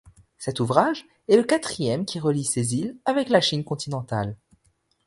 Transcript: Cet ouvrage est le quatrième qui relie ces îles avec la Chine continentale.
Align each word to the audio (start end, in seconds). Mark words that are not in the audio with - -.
Cet 0.39 0.59
ouvrage 0.59 1.05
est 1.29 1.37
le 1.37 1.43
quatrième 1.43 2.05
qui 2.07 2.19
relie 2.19 2.43
ces 2.43 2.73
îles 2.73 2.97
avec 3.05 3.29
la 3.29 3.39
Chine 3.39 3.63
continentale. 3.63 4.35